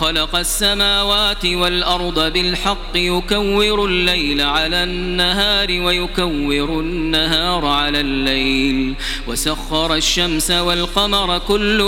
[0.00, 8.94] خلق السماوات والأرض بالحق يكور الليل على النهار ويكور النهار على الليل.
[9.26, 11.80] وسخر الشمس والقمر كل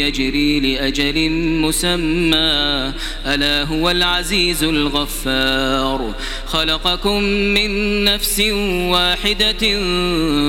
[0.00, 2.92] يجري لأجل مسمى.
[3.26, 6.14] ألا هو العزيز الغفار.
[6.46, 8.40] خلقكم من نفس
[8.90, 9.62] واحدة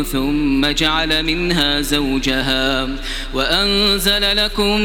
[0.03, 2.89] ثم جعل منها زوجها.
[3.33, 4.81] وأنزل لكم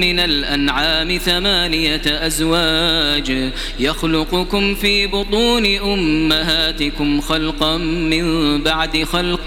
[0.00, 8.24] من الأنعام ثمانية أزواج يخلقكم في بطون أمهاتكم خلقا من
[8.62, 9.46] بعد خلق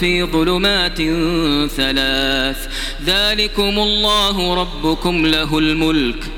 [0.00, 0.98] في ظلمات
[1.70, 2.68] ثلاث.
[3.04, 6.37] ذلكم الله ربكم له الملك.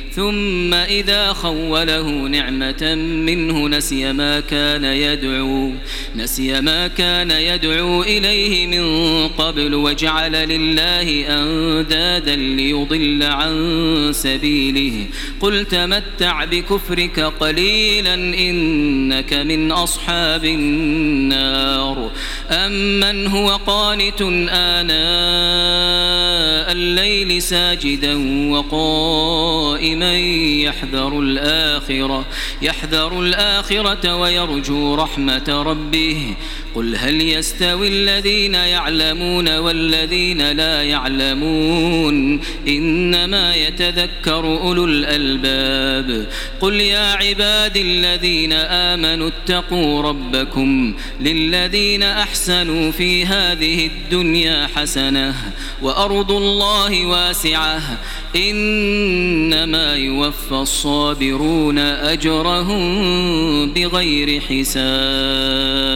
[0.15, 2.95] ثم إذا خوله نعمة
[3.25, 5.71] منه نسي ما كان يدعو
[6.15, 13.53] نسي ما كان يدعو إليه من قبل وجعل لله أندادا ليضل عن
[14.13, 15.05] سبيله.
[15.39, 22.11] قل تمتع بكفرك قليلا إنك من أصحاب النار.
[22.51, 26.10] أمن هو قانت آناء
[26.71, 28.15] الليل ساجدا
[28.51, 32.25] وقائما يحذر الآخرة
[32.61, 36.35] يحذر الآخرة ويرجو رحمة ربه.
[36.75, 46.27] قل هل يستوي الذين يعلمون والذين لا يعلمون إنما يتذكر أولو الألباب
[46.61, 55.35] قل يا عباد الذين آمنوا اتقوا ربكم للذين أحسنوا في هذه الدنيا حسنة
[55.81, 57.81] وأرض الله واسعة
[58.35, 62.81] إنما يوفى الصابرون أجرهم
[63.73, 65.91] بغير حساب.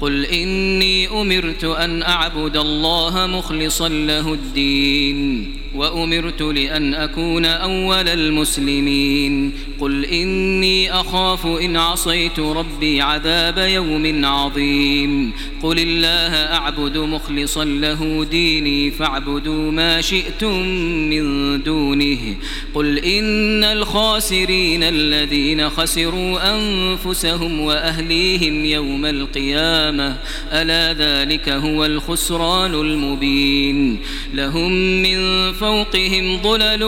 [0.00, 5.56] قل إني أمرت أن أعبد الله مخلصا له الدين.
[5.74, 9.52] وأمرت لأن أكون أول المسلمين.
[9.80, 15.32] قل إني أخاف إن عصيت ربي عذاب يوم عظيم.
[15.62, 20.62] قل الله أعبد مخلصا له ديني فاعبدوا ما شئتم
[21.10, 22.36] من دونه.
[22.74, 30.16] قل إن الخاسرين الذين خسروا أنفسهم وأهليهم يوم القيامة
[30.52, 33.98] ألا ذلك هو الخسران المبين.
[34.34, 36.84] لهم من فوقهم ظلل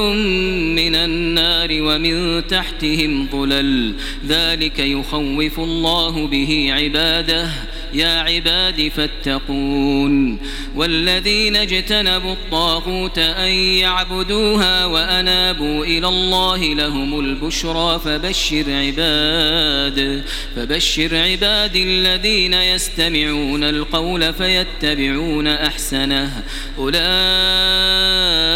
[0.77, 3.95] من النار ومن تحتهم ظلل.
[4.29, 7.49] ذلك يخوف الله به عباده.
[7.95, 10.39] يا عباد فاتقون.
[10.77, 20.25] والذين اجتنبوا الطاغوت أن يعبدوها وأنابوا إلى الله لهم البشرى فبشر عباد.
[20.57, 26.43] فبشر عباد الذين يستمعون القول فيتبعون أحسنه.
[26.79, 28.50] أولئك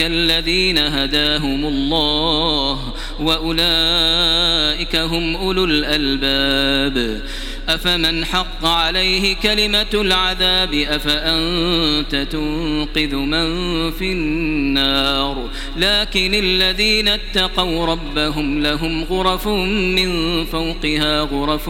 [0.00, 7.22] الذين هداهم الله وأولئك هم أولو الألباب.
[7.68, 19.04] أفمن حق عليه كلمة العذاب؟ أفأنت تنقذ من في النار؟ لكن الذين اتقوا ربهم لهم
[19.04, 21.68] غرف من فوقها غرف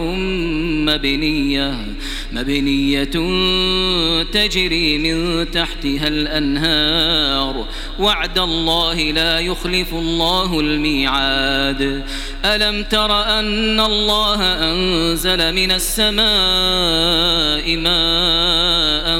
[0.89, 1.75] مبنية.
[2.31, 3.03] مبنية
[4.23, 7.67] تجري من تحتها الأنهار.
[7.99, 12.03] وعد الله لا يخلف الله الميعاد.
[12.45, 16.17] ألم تر أن الله أنزل من السماء
[17.77, 19.19] ماء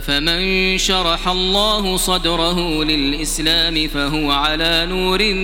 [0.00, 5.34] أفمن شرح الله صدره للإسلام فهو على نور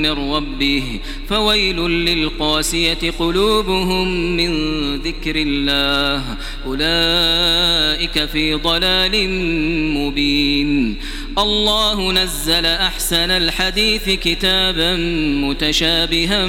[0.00, 4.50] من ربه فويل للقاسية قلوبهم من
[4.96, 6.22] ذكر الله
[6.66, 9.30] أولئك في ضلال
[9.94, 10.96] مبين
[11.38, 14.96] الله نزل أحسن الحديث كتابا
[15.46, 16.46] متشابها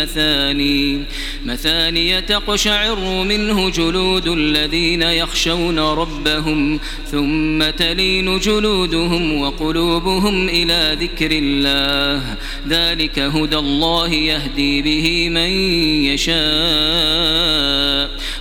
[0.00, 1.04] مثاني
[1.44, 12.36] مثاني تقشعر منه جلود الذين يخشون ربهم ثم تلين جلودهم وقلوبهم إلى ذكر الله.
[12.68, 15.50] ذلك هدى الله يهدي به من
[16.04, 16.40] يشاء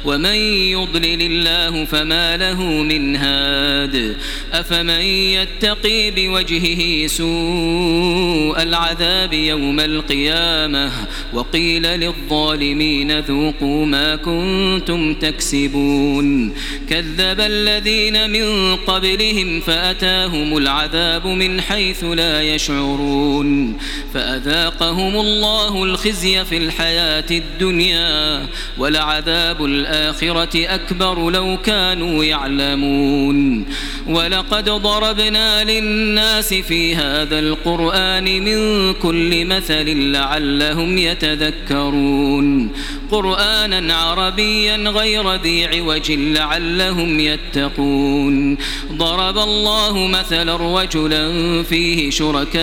[0.05, 0.35] ومن
[0.75, 4.17] يضلل الله فما له من هاد.
[4.53, 5.01] أفمن
[5.35, 10.91] يتقي بوجهه سوء العذاب يوم القيامة؟
[11.33, 16.53] وقيل للظالمين ذوقوا ما كنتم تكسبون.
[16.89, 23.77] كذب الذين من قبلهم فأتاهم العذاب من حيث لا يشعرون.
[24.13, 28.45] فأذاقهم الله الخزي في الحياة الدنيا
[28.77, 33.65] ولعذاب الآخرة أكبر لو كانوا يعلمون.
[34.07, 42.71] ولقد ضربنا للناس في هذا القرآن من كل مثل لعلهم يتذكرون.
[43.11, 48.57] قرآنا عربيا غير ذي عوج لعلهم يتقون.
[48.91, 52.59] ضرب الله مثلا رجلا فيه شركاء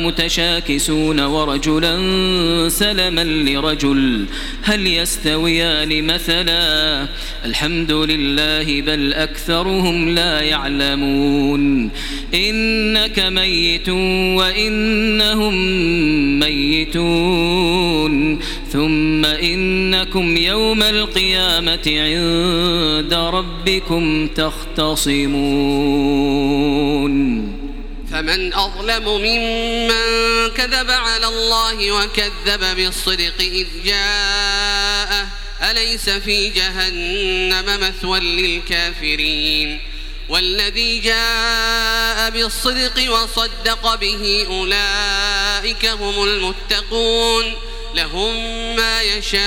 [0.00, 1.98] متشاكسون ورجلا
[2.68, 4.26] سلما لرجل.
[4.62, 7.06] هل يستويان مثلا؟
[7.44, 11.90] الحمد لله بل أكثرهم لا يعلمون.
[12.34, 13.88] إنك ميت
[14.38, 15.54] وإنهم
[16.40, 18.19] ميتون.
[18.72, 25.20] ثم إنكم يوم القيامة عند ربكم تختصمون.
[28.12, 35.26] فمن أظلم ممن كذب على الله وكذب بالصدق إذ جاءه
[35.70, 39.80] أليس في جهنم مثوى للكافرين؟
[40.28, 47.44] والذي جاء بالصدق وصدق به أولئك هم المتقون.
[47.94, 48.34] لهم
[48.76, 49.42] ما يشاءون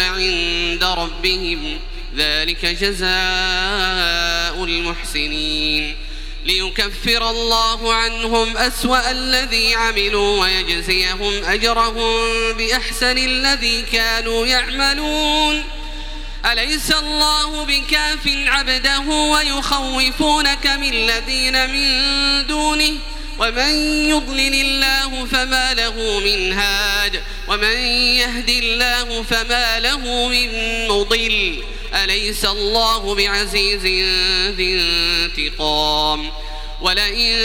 [0.00, 1.80] عند ربهم.
[2.16, 5.96] ذلك جزاء المحسنين.
[6.44, 15.64] ليكفر الله عنهم أسوأ الذي عملوا ويجزيهم أجرهم بأحسن الذي كانوا يعملون.
[16.46, 22.98] أليس الله بكاف عبده ويخوفونك من الذين من دونه؟
[23.38, 23.74] ومن
[24.10, 27.76] يضلل الله فما له من هاد ومن
[28.16, 30.48] يهد الله فما له من
[30.88, 31.62] مضل
[31.94, 33.82] أليس الله بعزيز
[34.56, 36.30] ذي انتقام؟
[36.80, 37.36] ولئن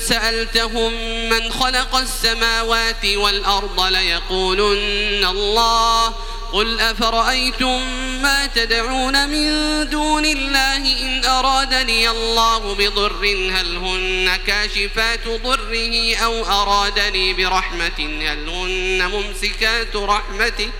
[0.00, 0.92] سألتهم
[1.28, 6.14] من خلق السماوات والأرض ليقولن الله
[6.52, 7.82] قل أفرأيتم
[8.22, 9.50] ما تدعون من
[9.90, 19.10] دون الله إن أرادني الله بضر هل هن كاشفات ضره أو أرادني برحمة هل هن
[19.12, 20.70] ممسكات رحمته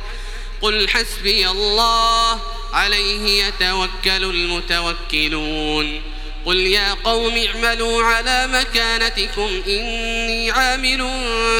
[0.62, 2.40] قل حسبي الله
[2.72, 6.02] عليه يتوكل المتوكلون
[6.46, 11.10] قل يا قوم اعملوا على مكانتكم إني عامل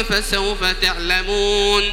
[0.08, 1.92] فسوف تعلمون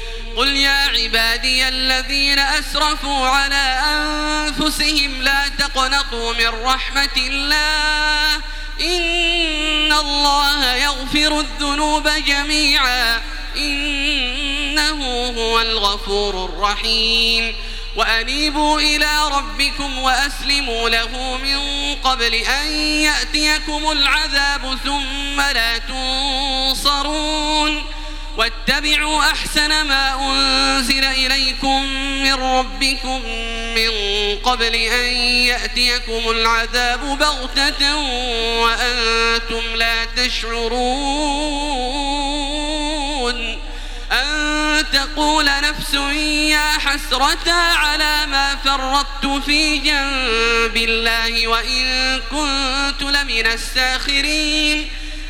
[0.37, 8.35] قل يا عبادي الذين أسرفوا على أنفسهم لا تقنطوا من رحمة الله
[8.81, 13.21] إن الله يغفر الذنوب جميعا
[13.57, 17.55] إنه هو الغفور الرحيم
[17.95, 21.59] وأنيبوا إلى ربكم وأسلموا له من
[21.95, 27.21] قبل أن يأتيكم العذاب ثم لا تنصرون
[28.37, 31.83] واتبعوا أحسن ما أنزل إليكم
[32.23, 33.21] من ربكم
[33.75, 33.91] من
[34.43, 35.13] قبل أن
[35.47, 37.97] يأتيكم العذاب بغتة
[38.61, 41.31] وأنتم لا تشعرون
[44.11, 45.93] أن تقول نفس
[46.49, 54.91] يا حسرة على ما فرطت في جنب الله وإن كنت لمن الساخرين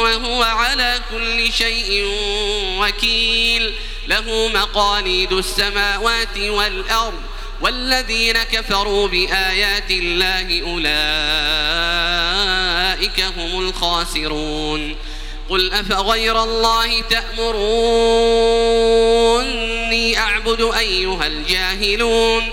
[0.00, 2.04] وهو على كل شيء
[2.80, 3.74] وكيل.
[4.08, 7.22] له مقاليد السماوات والأرض
[7.60, 10.90] والذين كفروا بآيات الله أولئك
[13.20, 14.96] هم الخاسرون.
[15.50, 17.78] قل أفغير الله تأمروني
[20.18, 22.52] أعبد أيها الجاهلون؟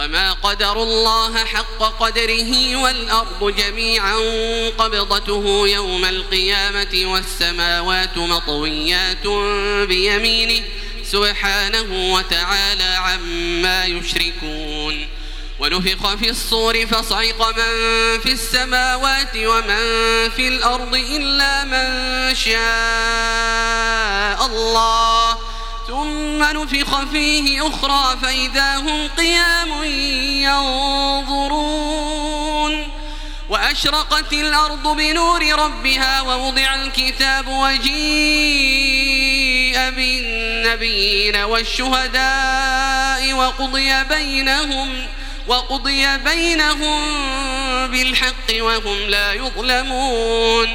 [0.00, 4.16] وما قدر الله حق قدره والأرض جميعا
[4.78, 9.26] قبضته يوم القيامة والسماوات مطويات
[9.88, 10.64] بيمينه
[11.04, 15.06] سبحانه وتعالى عما يشركون
[15.58, 22.56] ونفخ في الصور فصعق من في السماوات ومن في الأرض إلا من شاء
[24.46, 25.49] الله
[25.90, 29.84] ثم نفخ فيه أخرى فإذا هم قيام
[31.42, 32.88] ينظرون.
[33.48, 37.90] وأشرقت الأرض بنور ربها ووضع الكتاب وجيء
[39.90, 45.06] بالنبيين والشهداء وقضي بينهم
[45.46, 47.00] وقضي بينهم
[47.90, 50.68] بالحق وهم لا يظلمون.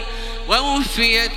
[0.48, 1.31] ووفيت